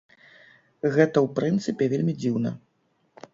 [0.85, 0.89] Гэта
[1.25, 2.55] ў прынцыпе вельмі дзіўна.